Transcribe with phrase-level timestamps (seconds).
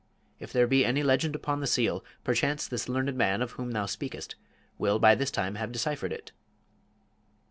[0.39, 3.85] If there be any legend upon the seal, perchance this learned man of whom thou
[3.85, 4.33] speakest
[4.79, 6.31] will by this time have deciphered it?"